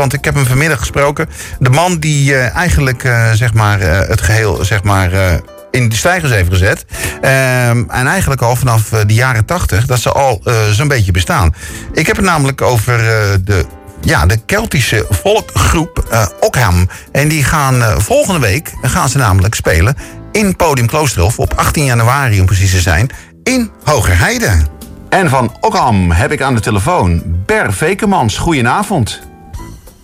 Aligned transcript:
want 0.00 0.12
ik 0.12 0.24
heb 0.24 0.34
hem 0.34 0.46
vanmiddag 0.46 0.78
gesproken. 0.78 1.28
De 1.58 1.70
man 1.70 1.98
die 1.98 2.34
eh, 2.34 2.56
eigenlijk 2.56 3.04
eh, 3.04 3.32
zeg 3.32 3.54
maar, 3.54 3.80
eh, 3.80 4.08
het 4.08 4.20
geheel 4.20 4.64
zeg 4.64 4.82
maar, 4.82 5.10
in 5.70 5.88
de 5.88 5.96
stijgers 5.96 6.32
heeft 6.32 6.48
gezet. 6.48 6.84
Ehm, 7.20 7.84
en 7.88 8.06
eigenlijk 8.06 8.42
al 8.42 8.56
vanaf 8.56 8.88
de 8.88 9.14
jaren 9.14 9.44
tachtig, 9.44 9.86
dat 9.86 10.00
ze 10.00 10.12
al 10.12 10.42
zo'n 10.70 10.88
beetje 10.88 11.12
bestaan. 11.12 11.54
Ik 11.92 12.06
heb 12.06 12.16
het 12.16 12.24
namelijk 12.24 12.62
over 12.62 12.98
de, 13.44 13.64
ja, 14.00 14.26
de 14.26 14.36
Keltische 14.46 15.06
volkgroep 15.10 16.26
Ockham. 16.40 16.88
En 17.12 17.28
die 17.28 17.44
gaan 17.44 18.02
volgende 18.02 18.40
week, 18.40 18.72
gaan 18.82 19.08
ze 19.08 19.18
namelijk 19.18 19.54
spelen 19.54 19.96
in 20.32 20.56
Podium 20.56 20.86
Kloosterhof 20.86 21.38
op 21.38 21.54
18 21.54 21.84
januari 21.84 22.40
om 22.40 22.46
precies 22.46 22.70
te 22.70 22.80
zijn, 22.80 23.10
in 23.42 23.70
Hogerheide. 23.84 24.56
En 25.08 25.28
van 25.28 25.56
Ockham 25.60 26.10
heb 26.10 26.32
ik 26.32 26.42
aan 26.42 26.54
de 26.54 26.60
telefoon 26.60 27.22
Ber 27.46 27.72
Vekemans. 27.72 28.38
Goedenavond. 28.38 29.29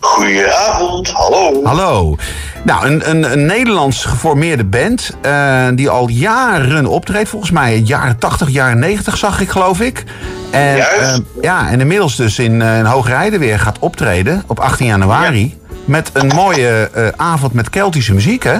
Goedenavond, 0.01 1.11
hallo. 1.11 1.65
Hallo. 1.65 2.17
Nou, 2.65 2.87
een, 2.87 3.11
een, 3.11 3.33
een 3.33 3.47
Nederlands 3.47 4.05
geformeerde 4.05 4.65
band 4.65 5.11
eh, 5.23 5.67
die 5.75 5.89
al 5.91 6.09
jaren 6.09 6.87
optreedt. 6.87 7.29
Volgens 7.29 7.51
mij 7.51 7.79
jaren 7.79 8.19
80, 8.19 8.49
jaren 8.51 8.79
90 8.79 9.17
zag 9.17 9.41
ik, 9.41 9.49
geloof 9.51 9.81
ik. 9.81 10.05
En, 10.51 10.77
Juist. 10.77 11.01
eh, 11.01 11.17
ja, 11.41 11.69
en 11.69 11.81
inmiddels 11.81 12.17
dus 12.17 12.39
in, 12.39 12.63
in 12.63 12.85
Hoogrijden 12.85 13.41
weer 13.41 13.59
gaat 13.61 13.79
optreden 13.79 14.43
op 14.47 14.61
18 14.61 14.87
januari. 14.87 15.59
Met 15.85 16.11
een 16.13 16.27
mooie 16.27 16.91
avond 17.17 17.53
met 17.53 17.71
Keltische 17.71 18.15
muziek, 18.15 18.43
hè? 18.43 18.57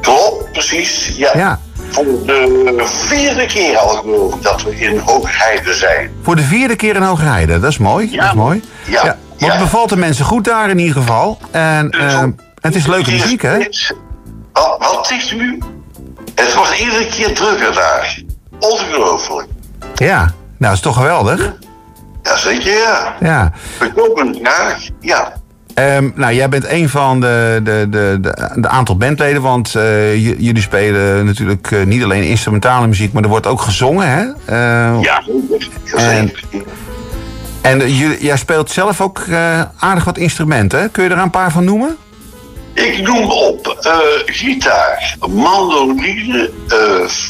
Klopt, 0.00 0.52
precies. 0.52 1.12
Ja. 1.16 1.30
Ja. 1.34 1.60
Voor 1.90 2.04
de 2.04 2.82
vierde 2.86 3.46
keer 3.46 3.76
al 3.76 3.88
geloof 3.88 4.34
ik 4.34 4.42
dat 4.42 4.62
we 4.62 4.76
in 4.76 4.98
Hoogheide 4.98 5.74
zijn. 5.74 6.10
Voor 6.22 6.36
de 6.36 6.42
vierde 6.42 6.76
keer 6.76 6.96
in 6.96 7.02
Hoogrijden. 7.02 7.60
Dat 7.60 7.70
is 7.70 7.78
mooi. 7.78 8.08
Ja. 8.10 8.20
Dat 8.20 8.28
is 8.30 8.34
mooi. 8.34 8.62
Ja. 8.86 9.16
Ja. 9.36 9.50
het 9.50 9.58
bevalt 9.58 9.88
de 9.88 9.96
mensen 9.96 10.24
goed 10.24 10.44
daar 10.44 10.70
in 10.70 10.78
ieder 10.78 10.94
geval. 10.94 11.38
En 11.50 11.90
eh, 11.90 12.24
het 12.60 12.74
is 12.74 12.86
leuke 12.86 13.10
muziek, 13.10 13.42
hè? 13.42 13.58
Wat, 14.52 14.76
wat 14.78 15.06
zegt 15.06 15.30
u? 15.30 15.58
Het 16.34 16.54
wordt 16.54 16.78
iedere 16.78 17.06
keer 17.06 17.34
drukker 17.34 17.74
daar. 17.74 18.18
Ongelooflijk. 18.60 19.48
Ja. 19.94 20.18
Nou, 20.18 20.32
dat 20.58 20.72
is 20.72 20.80
toch 20.80 20.96
geweldig? 20.96 21.52
Jazeker, 22.22 22.72
ja. 22.72 23.14
Ja. 23.20 23.52
We 23.78 23.92
komen 23.92 24.38
graag, 24.42 24.88
ja. 25.00 25.32
Ehm, 25.74 26.10
nou, 26.14 26.34
jij 26.34 26.48
bent 26.48 26.68
een 26.68 26.88
van 26.88 27.20
de, 27.20 27.60
de, 27.64 27.86
de, 27.90 28.18
de, 28.20 28.50
de 28.54 28.68
aantal 28.68 28.96
bandleden, 28.96 29.42
want 29.42 29.74
eh, 29.74 30.14
jullie 30.40 30.62
spelen 30.62 31.26
natuurlijk 31.26 31.70
eh, 31.70 31.84
niet 31.84 32.02
alleen 32.04 32.22
instrumentale 32.22 32.86
muziek, 32.86 33.12
maar 33.12 33.22
er 33.22 33.28
wordt 33.28 33.46
ook 33.46 33.60
gezongen, 33.60 34.08
hè? 34.08 34.24
Eh, 34.44 35.02
Ja, 35.02 35.22
zeker. 35.96 36.44
En 37.66 37.80
eh, 37.80 38.22
jij 38.22 38.36
speelt 38.36 38.70
zelf 38.70 39.00
ook 39.00 39.18
eh, 39.18 39.62
aardig 39.78 40.04
wat 40.04 40.18
instrumenten? 40.18 40.90
Kun 40.90 41.04
je 41.04 41.10
er 41.10 41.18
een 41.18 41.30
paar 41.30 41.52
van 41.52 41.64
noemen? 41.64 41.96
Ik 42.74 43.02
noem 43.02 43.30
op 43.30 43.78
eh, 43.80 43.96
gitaar, 44.26 45.16
mandoline, 45.28 46.50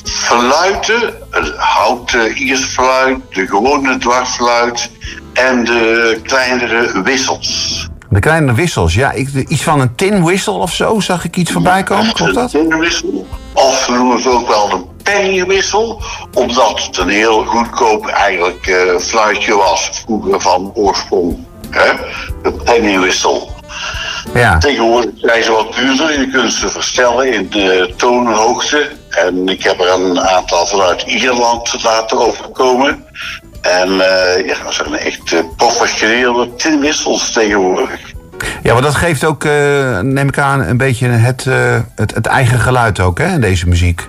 fluiten, 0.04 1.14
houten 1.56 2.36
iersfluit, 2.36 3.18
de 3.30 3.46
gewone 3.46 3.98
dwarsfluit 3.98 4.90
en 5.32 5.64
de 5.64 6.20
kleinere 6.22 7.02
wissels. 7.02 7.88
De 8.08 8.20
kleine 8.20 8.54
wissels, 8.54 8.94
ja. 8.94 9.12
Ik, 9.12 9.28
iets 9.48 9.62
van 9.62 9.80
een 9.80 9.94
tin 9.94 10.22
whistle 10.22 10.52
of 10.52 10.74
zo 10.74 11.00
zag 11.00 11.24
ik 11.24 11.36
iets 11.36 11.52
voorbij 11.52 11.82
komen, 11.82 12.12
klopt 12.12 12.34
dat? 12.34 12.52
Een 12.52 12.68
tinwissel. 12.68 13.26
Of 13.52 13.86
we 13.86 13.92
noemen 13.92 14.16
het 14.16 14.26
ook 14.26 14.48
wel 14.48 14.72
een 14.72 14.95
pennywissel, 15.12 16.02
omdat 16.34 16.84
het 16.86 16.96
een 16.96 17.08
heel 17.08 17.44
goedkoop 17.44 18.06
eigenlijk 18.06 18.66
eh, 18.66 18.98
fluitje 18.98 19.56
was 19.56 19.90
vroeger 20.04 20.40
van 20.40 20.70
oorsprong. 20.74 21.46
Hè? 21.70 21.92
De 22.42 22.52
pennywissel. 22.52 23.54
Ja. 24.34 24.58
Tegenwoordig 24.58 25.10
zijn 25.16 25.42
ze 25.42 25.50
wat 25.50 25.74
duurder. 25.74 26.20
Je 26.20 26.30
kunt 26.30 26.52
ze 26.52 26.68
verstellen 26.68 27.32
in 27.32 27.48
de 27.50 27.94
toonhoogte. 27.96 28.90
En 29.10 29.48
ik 29.48 29.62
heb 29.62 29.80
er 29.80 29.92
een 29.92 30.20
aantal 30.20 30.66
vanuit 30.66 31.02
Ierland 31.02 31.82
laten 31.82 32.18
overkomen. 32.18 33.04
En 33.60 33.88
eh, 33.88 34.46
ja, 34.46 34.54
dat 34.64 34.74
zijn 34.74 34.94
echt 34.94 35.32
eh, 35.32 35.40
professionele 35.56 36.54
tinwissels 36.54 37.32
tegenwoordig. 37.32 38.00
Ja, 38.62 38.72
maar 38.72 38.82
dat 38.82 38.94
geeft 38.94 39.24
ook, 39.24 39.44
neem 40.02 40.28
ik 40.28 40.38
aan, 40.38 40.60
een 40.60 40.76
beetje 40.76 41.06
het, 41.08 41.44
het, 41.94 42.14
het 42.14 42.26
eigen 42.26 42.58
geluid 42.58 43.00
ook, 43.00 43.18
hè, 43.18 43.32
in 43.32 43.40
deze 43.40 43.68
muziek. 43.68 44.06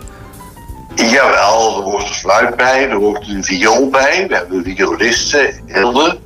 Jawel, 0.98 1.78
er 1.78 1.84
hoort 1.84 2.08
een 2.08 2.14
fluit 2.14 2.56
bij, 2.56 2.90
er 2.90 2.96
hoort 2.96 3.28
een 3.28 3.44
viool 3.44 3.90
bij. 3.90 4.26
We 4.28 4.36
hebben 4.36 4.58
een 4.58 4.76
violiste, 4.76 5.54
Hilde. 5.66 6.18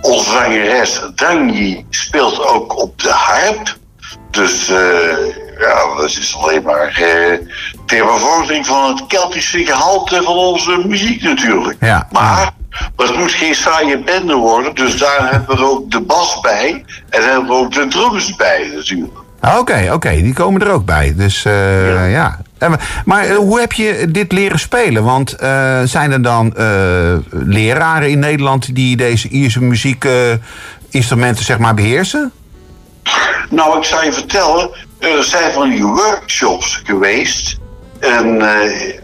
Onze 0.00 0.30
zangeres 0.30 1.00
Danji 1.14 1.86
speelt 1.90 2.46
ook 2.46 2.82
op 2.82 3.02
de 3.02 3.10
harp. 3.10 3.78
Dus 4.30 4.68
eh, 4.68 4.76
ja, 5.58 5.96
dat 5.96 6.04
is 6.04 6.36
alleen 6.40 6.62
maar 6.62 6.86
eh, 6.86 7.38
ter 7.86 8.04
bevordering 8.04 8.66
van 8.66 8.88
het 8.88 9.06
Keltische 9.06 9.64
gehalte 9.64 10.22
van 10.22 10.36
onze 10.36 10.82
muziek 10.86 11.22
natuurlijk. 11.22 11.76
Ja. 11.80 12.08
Maar 12.10 12.50
het 12.96 13.16
moet 13.16 13.32
geen 13.32 13.54
saaie 13.54 13.98
bende 13.98 14.34
worden, 14.34 14.74
dus 14.74 14.98
daar 14.98 15.30
hebben 15.30 15.56
we 15.56 15.64
ook 15.64 15.90
de 15.90 16.00
bas 16.00 16.40
bij. 16.40 16.84
En 17.10 17.22
hebben 17.22 17.46
we 17.46 17.52
ook 17.52 17.72
de 17.72 17.86
drums 17.86 18.36
bij 18.36 18.70
natuurlijk. 18.74 19.18
Ah, 19.40 19.58
Oké, 19.58 19.90
oké, 19.92 20.10
die 20.10 20.32
komen 20.32 20.60
er 20.60 20.70
ook 20.70 20.84
bij. 20.84 21.14
Dus 21.16 21.44
eh, 21.44 22.12
ja. 22.12 22.38
Maar 23.04 23.24
eh, 23.24 23.36
hoe 23.36 23.60
heb 23.60 23.72
je 23.72 24.06
dit 24.08 24.32
leren 24.32 24.58
spelen? 24.58 25.04
Want 25.04 25.32
eh, 25.32 25.80
zijn 25.84 26.12
er 26.12 26.22
dan 26.22 26.56
eh, 26.56 27.16
leraren 27.30 28.10
in 28.10 28.18
Nederland 28.18 28.74
die 28.74 28.96
deze 28.96 29.28
Ierse 29.28 29.62
muziekinstrumenten 29.62 31.44
zeg 31.44 31.58
maar 31.58 31.74
beheersen? 31.74 32.32
Nou, 33.50 33.78
ik 33.78 33.84
zou 33.84 34.04
je 34.04 34.12
vertellen, 34.12 34.70
er 34.98 35.24
zijn 35.24 35.52
van 35.52 35.70
die 35.70 35.84
workshops 35.84 36.82
geweest. 36.84 37.58
Een 38.00 38.42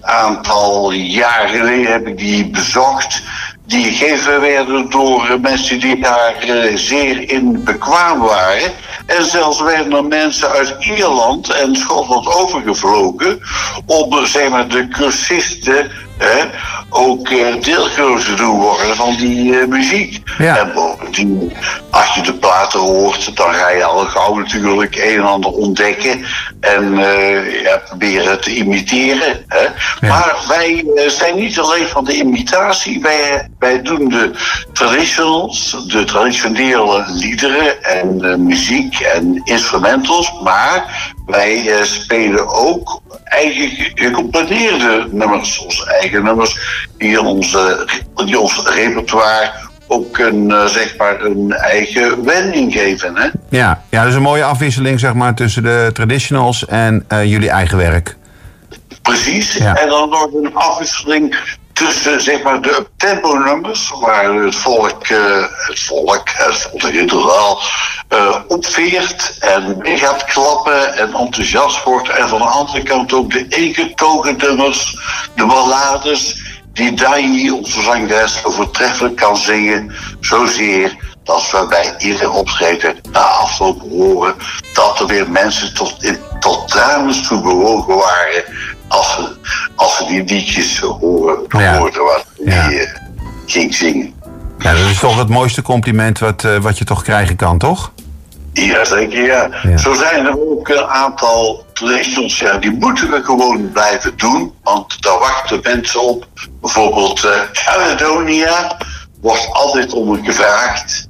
aantal 0.01 0.93
jaren 0.93 1.49
geleden 1.49 1.93
heb 1.93 2.07
ik 2.07 2.19
die 2.19 2.51
bezocht. 2.51 3.23
Die 3.67 3.85
gegeven 3.85 4.41
werden 4.41 4.91
door 4.91 5.39
mensen 5.43 5.81
die 5.81 6.01
daar 6.01 6.35
zeer 6.75 7.31
in 7.31 7.65
bekwaam 7.65 8.19
waren. 8.19 8.73
En 9.07 9.25
zelfs 9.25 9.61
werden 9.61 9.93
er 9.93 10.05
mensen 10.05 10.49
uit 10.49 10.77
Ierland 10.79 11.51
en 11.51 11.77
Schotland 11.77 12.27
overgevlogen 12.27 13.41
om 13.87 14.27
zeg 14.27 14.49
maar, 14.49 14.69
de 14.69 14.89
cursisten 14.89 15.91
ook 16.91 17.29
eh, 17.29 17.61
deelgenoot 17.61 18.25
te 18.25 18.35
doen 18.35 18.61
worden 18.61 18.97
van 18.97 19.17
die 19.17 19.59
eh, 19.59 19.67
muziek. 19.67 20.23
Ja. 20.39 20.59
En 20.59 20.73
bovendien, 20.75 21.53
als 21.91 22.15
je 22.15 22.21
de 22.21 22.35
platen 22.35 22.81
hoort, 22.81 23.37
dan 23.37 23.55
ga 23.55 23.71
je 23.71 23.85
al 23.85 24.05
gauw 24.05 24.35
natuurlijk 24.35 24.97
een 24.97 25.17
en 25.17 25.27
ander 25.27 25.51
ontdekken 25.51 26.25
en 26.61 26.99
eh, 26.99 27.63
ja, 27.63 27.77
proberen 27.77 28.41
te 28.41 28.55
imiteren. 28.55 29.45
Hè. 29.49 29.63
Ja. 29.63 29.73
Maar 30.01 30.37
wij 30.49 30.85
zijn 31.07 31.37
niet 31.37 31.59
alleen 31.59 31.87
van 31.87 32.05
de 32.05 32.17
imitatie, 32.17 33.01
wij, 33.01 33.49
wij 33.59 33.83
doen 33.83 34.09
de 34.09 34.31
traditionals, 34.73 35.77
de 35.87 36.05
traditionele 36.05 37.05
liederen 37.07 37.83
en 37.85 38.47
muziek 38.47 39.01
en 39.01 39.41
instrumentals, 39.45 40.33
maar 40.43 41.11
wij 41.27 41.71
spelen 41.83 42.49
ook 42.49 43.01
eigen 43.27 43.69
ge- 43.71 43.91
gecomponeerde 43.95 45.09
nummers, 45.11 45.59
onze 45.59 45.87
eigen 46.01 46.25
nummers, 46.25 46.59
die, 46.99 47.21
onze, 47.21 47.89
die 48.25 48.39
ons 48.39 48.63
repertoire 48.65 49.51
ook 49.89 50.19
een, 50.19 50.51
eh, 50.51 50.65
zeg 50.65 50.97
maar 50.97 51.21
een 51.21 51.53
eigen 51.53 52.25
wending 52.25 52.73
geven. 52.73 53.17
Hè? 53.17 53.29
Ja, 53.51 53.83
ja, 53.91 54.05
dus 54.05 54.15
een 54.15 54.23
mooie 54.23 54.45
afwisseling 54.45 55.01
zeg 55.01 55.15
maar 55.15 55.35
tussen 55.35 55.63
de 55.63 55.91
traditionals 55.93 56.67
en 56.67 57.05
eh, 57.09 57.25
jullie 57.25 57.51
eigen 57.51 57.77
werk. 57.77 58.17
Precies. 59.03 59.53
Ja. 59.55 59.77
En 59.77 59.89
dan 59.89 60.09
nog 60.09 60.33
een 60.33 60.55
afwisseling 60.55 61.37
tussen 61.77 62.21
zeg 62.21 62.43
maar, 62.43 62.61
de 62.63 62.77
uptempo 62.79 63.35
nummers, 63.35 63.93
waar 64.01 64.35
het 64.35 64.57
volk, 64.57 65.07
eh, 65.07 65.45
het 65.67 65.81
volk, 65.81 66.29
het 66.29 66.69
volk 66.71 66.83
inderdaad, 66.83 67.59
eh 68.09 68.37
opveert 68.49 69.37
en 69.41 69.79
mee 69.79 69.99
gaat 69.99 70.25
klappen 70.25 70.97
en 70.97 71.15
enthousiast 71.15 71.85
wordt. 71.85 72.09
En 72.09 72.29
van 72.29 72.39
de 72.39 72.45
andere 72.45 72.83
kant 72.83 73.13
ook 73.13 73.31
de 73.31 73.49
ingetogen 73.49 74.37
nummers, 74.37 74.99
de 75.35 75.47
ballades, 75.47 76.43
die 76.73 76.95
Dai, 76.95 77.51
onze 77.51 77.83
zangeres, 77.83 78.41
zo 78.41 78.51
voortreffelijk 78.51 79.17
kan 79.17 79.37
zingen. 79.37 79.95
Zozeer 80.21 80.97
dat 81.25 81.51
we 81.51 81.67
bij 81.69 81.95
ieder 81.99 82.31
optreden 82.31 82.97
na 83.11 83.21
afloop 83.21 83.81
horen 83.81 84.35
dat 84.73 85.01
er 85.01 85.07
weer 85.07 85.31
mensen 85.31 85.75
tot, 85.75 86.05
in, 86.05 86.19
tot 86.41 86.69
tranen 86.69 87.23
toe 87.23 87.41
bewogen 87.41 87.95
waren 87.97 88.45
als 88.89 89.13
ze, 89.15 89.37
als 89.77 89.97
ze 89.97 90.05
die 90.07 90.25
liedjes 90.25 90.79
horen, 90.81 91.39
Ja. 91.49 91.79
wat 91.79 91.93
die 92.37 92.51
Ja. 92.53 92.71
eh, 92.71 92.89
ging 93.47 93.75
zingen. 93.75 94.15
Ja, 94.59 94.73
dat 94.73 94.81
is 94.91 94.99
toch 94.99 95.19
het 95.19 95.29
mooiste 95.29 95.63
compliment 95.63 96.19
wat, 96.19 96.45
eh, 96.45 96.57
wat 96.57 96.79
je 96.79 96.85
toch 96.85 97.03
krijgen 97.03 97.37
kan, 97.37 97.59
toch? 97.59 97.93
Ja, 98.53 98.85
zeker 98.85 99.23
ja. 99.27 99.49
Ja. 99.63 99.77
Zo 99.77 99.95
zijn 99.95 100.27
er 100.27 100.49
ook 100.51 100.69
een 100.69 100.85
aantal 100.87 101.65
traditions, 101.73 102.39
ja, 102.39 102.57
die 102.59 102.71
moeten 102.71 103.11
we 103.11 103.23
gewoon 103.25 103.71
blijven 103.73 104.13
doen, 104.17 104.53
want 104.63 105.03
daar 105.03 105.19
wachten 105.19 105.61
mensen 105.63 106.03
op. 106.03 106.27
Bijvoorbeeld 106.61 107.25
eh 107.25 107.41
Caledonia 107.53 108.77
wordt 109.21 109.49
altijd 109.53 109.93
om 109.93 110.25
gevraagd. 110.25 111.06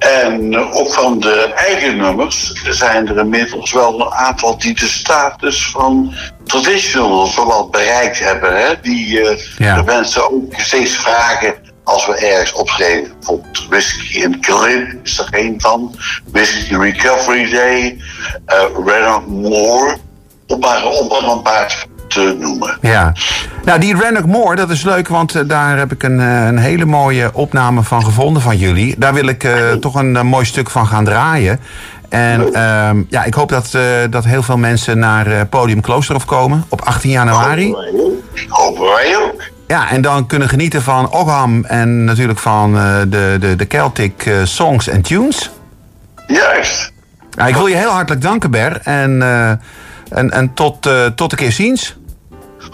En 0.00 0.56
ook 0.72 0.92
van 0.92 1.20
de 1.20 1.52
eigen 1.54 1.96
nummers 1.96 2.52
zijn 2.68 3.08
er 3.08 3.18
inmiddels 3.18 3.72
wel 3.72 4.00
een 4.00 4.12
aantal 4.12 4.58
die 4.58 4.74
de 4.74 4.86
status 4.86 5.66
van 5.70 6.14
traditional 6.44 7.26
zowel 7.26 7.68
bereikt 7.68 8.18
hebben. 8.18 8.56
Hè? 8.60 8.80
Die 8.82 9.20
uh, 9.20 9.38
Ja. 9.58 9.74
de 9.76 9.82
mensen 9.82 10.30
ook 10.32 10.54
steeds 10.56 10.96
vragen 10.96 11.54
als 11.84 12.06
we 12.06 12.14
ergens 12.16 12.52
opschrijven. 12.52 13.12
Bijvoorbeeld 13.18 13.66
Whiskey 13.68 14.24
and 14.26 14.36
Glen 14.40 15.00
is 15.02 15.18
er 15.18 15.28
een 15.30 15.54
van. 15.60 15.94
Whiskey 16.32 16.78
Recovery 16.78 17.50
Day. 17.50 17.96
eh 18.46 18.64
Renard 18.86 19.26
Moore. 19.26 19.96
Om 20.46 20.58
maar, 20.60 20.84
om 20.86 21.08
maar 21.08 21.22
een 21.32 21.42
paar 21.42 21.84
te 22.10 22.36
noemen. 22.40 22.78
Ja. 22.80 23.12
Nou, 23.64 23.80
die 23.80 23.96
Rannoch 23.96 24.26
Moore, 24.26 24.56
dat 24.56 24.70
is 24.70 24.82
leuk, 24.82 25.08
want 25.08 25.34
eh, 25.34 25.42
daar 25.46 25.78
heb 25.78 25.92
ik 25.92 26.02
een, 26.02 26.20
eh, 26.20 26.46
een 26.46 26.58
hele 26.58 26.84
mooie 26.84 27.30
opname 27.32 27.82
van 27.82 28.04
gevonden 28.04 28.42
van 28.42 28.56
jullie. 28.56 28.94
Daar 28.98 29.14
wil 29.14 29.26
ik 29.26 29.44
eh, 29.44 29.72
toch 29.72 29.94
een 29.94 30.16
eh, 30.16 30.22
mooi 30.22 30.44
stuk 30.44 30.70
van 30.70 30.86
gaan 30.86 31.04
draaien. 31.04 31.60
En 32.08 32.54
ehm, 32.54 33.02
ja, 33.08 33.24
ik 33.24 33.34
hoop 33.34 33.48
dat, 33.48 33.74
eh, 33.74 33.82
dat 34.10 34.24
heel 34.24 34.42
veel 34.42 34.56
mensen 34.56 34.98
naar 34.98 35.26
eh, 35.26 35.40
Podium 35.50 35.80
Kloosterhof 35.80 36.24
komen 36.24 36.64
op 36.68 36.80
18 36.80 37.10
januari. 37.10 37.74
Hopen 38.48 38.82
wij 38.82 39.16
ook. 39.16 39.42
Ja, 39.66 39.90
en 39.90 40.02
dan 40.02 40.26
kunnen 40.26 40.48
genieten 40.48 40.82
van 40.82 41.10
Ogham 41.12 41.64
en 41.64 42.04
natuurlijk 42.04 42.38
van 42.38 42.76
eh, 42.76 43.00
de, 43.08 43.36
de, 43.40 43.56
de 43.56 43.66
Celtic 43.68 44.26
eh, 44.26 44.34
songs 44.44 44.88
en 44.88 45.02
tunes. 45.02 45.50
Juist. 46.26 46.92
Ik 47.46 47.54
wil 47.54 47.66
je 47.66 47.76
heel 47.76 47.90
hartelijk 47.90 48.22
danken, 48.22 48.50
Ber. 48.50 48.80
En, 48.84 49.22
eh, 49.22 49.50
en, 50.18 50.30
en 50.30 50.54
tot, 50.54 50.86
eh, 50.86 51.06
tot 51.06 51.32
een 51.32 51.38
keer 51.38 51.52
ziens. 51.52 51.96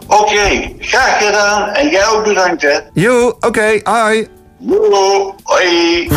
Oké, 0.06 0.72
graag 0.78 1.26
gedaan. 1.26 1.68
En 1.68 1.88
jij 1.88 2.06
ook 2.06 2.24
bedankt, 2.24 2.62
hè. 2.62 2.78
Joe, 2.92 3.36
oké, 3.40 3.80
hoi. 3.82 4.28
Yo, 4.58 5.34
hoi. 5.42 6.08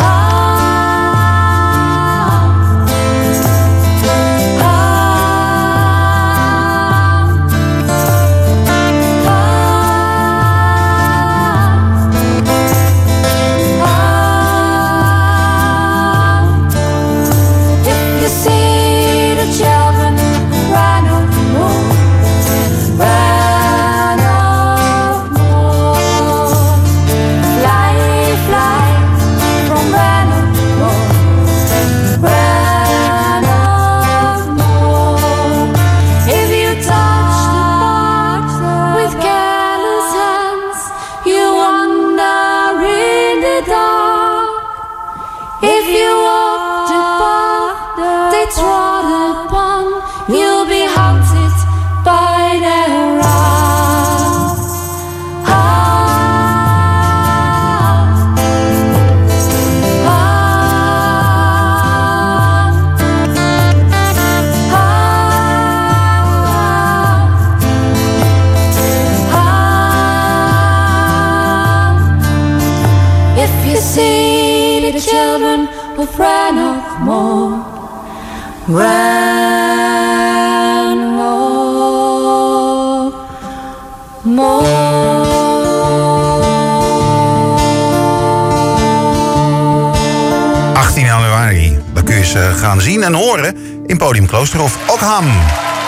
Children 76.00 76.08
of 76.08 76.18
Rannoch 76.18 76.98
Moor, 76.98 77.64
Rannoch 78.68 79.04
Moor. 84.22 84.62
18 90.74 91.04
januari. 91.04 91.78
Dan 91.92 92.04
kun 92.04 92.14
je 92.14 92.24
ze 92.24 92.52
gaan 92.56 92.80
zien 92.80 93.02
en 93.02 93.14
horen 93.14 93.56
in 93.86 93.96
Podium 93.96 94.26
Kloosterhof 94.26 94.90
Okham. 94.90 95.24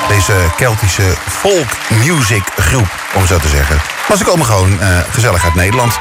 Deze 0.09 0.35
Keltische 0.57 1.15
folk 1.29 1.77
music 2.05 2.43
groep, 2.57 2.89
om 3.15 3.27
zo 3.27 3.39
te 3.39 3.49
zeggen. 3.49 3.77
Maar 4.09 4.17
ze 4.17 4.25
komen 4.25 4.47
gewoon 4.47 4.81
eh, 4.81 4.99
gezellig 5.11 5.45
uit 5.45 5.55
Nederland. 5.55 5.99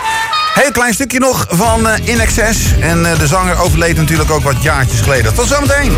Heel 0.53 0.71
klein 0.71 0.93
stukje 0.93 1.19
nog 1.19 1.45
van 1.49 1.87
eh, 1.87 2.07
In 2.07 2.19
Excess. 2.19 2.59
En 2.79 3.05
eh, 3.05 3.19
de 3.19 3.27
zanger 3.27 3.57
overleed 3.57 3.97
natuurlijk 3.97 4.31
ook 4.31 4.43
wat 4.43 4.63
jaartjes 4.63 5.01
geleden. 5.01 5.33
Tot 5.33 5.47
zometeen. 5.47 5.93